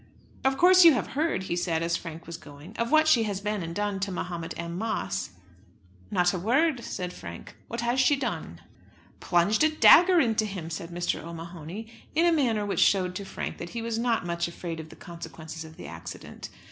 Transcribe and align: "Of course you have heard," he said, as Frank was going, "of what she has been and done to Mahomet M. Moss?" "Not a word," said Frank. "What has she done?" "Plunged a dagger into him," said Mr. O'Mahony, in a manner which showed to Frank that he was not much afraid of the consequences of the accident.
"Of 0.43 0.57
course 0.57 0.83
you 0.83 0.93
have 0.93 1.09
heard," 1.09 1.43
he 1.43 1.55
said, 1.55 1.83
as 1.83 1.95
Frank 1.95 2.25
was 2.25 2.35
going, 2.35 2.75
"of 2.77 2.89
what 2.91 3.07
she 3.07 3.21
has 3.25 3.39
been 3.39 3.61
and 3.61 3.75
done 3.75 3.99
to 3.99 4.11
Mahomet 4.11 4.55
M. 4.57 4.75
Moss?" 4.75 5.29
"Not 6.09 6.33
a 6.33 6.39
word," 6.39 6.83
said 6.83 7.13
Frank. 7.13 7.55
"What 7.67 7.81
has 7.81 7.99
she 7.99 8.15
done?" 8.15 8.61
"Plunged 9.19 9.63
a 9.63 9.69
dagger 9.69 10.19
into 10.19 10.43
him," 10.47 10.71
said 10.71 10.89
Mr. 10.89 11.21
O'Mahony, 11.23 11.85
in 12.15 12.25
a 12.25 12.31
manner 12.31 12.65
which 12.65 12.79
showed 12.79 13.13
to 13.13 13.25
Frank 13.25 13.59
that 13.59 13.69
he 13.77 13.83
was 13.83 13.99
not 13.99 14.25
much 14.25 14.47
afraid 14.47 14.79
of 14.79 14.89
the 14.89 14.95
consequences 14.95 15.63
of 15.63 15.77
the 15.77 15.85
accident. 15.85 16.49